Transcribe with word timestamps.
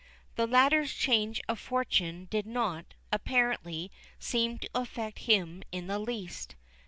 The 0.35 0.47
latter's 0.47 0.95
change 0.95 1.39
of 1.47 1.59
fortune 1.59 2.25
did 2.31 2.47
not, 2.47 2.95
apparently, 3.11 3.91
seem 4.17 4.57
to 4.57 4.69
affect 4.73 5.19
him 5.29 5.61
in 5.71 5.85
the 5.85 5.99
least. 5.99 6.55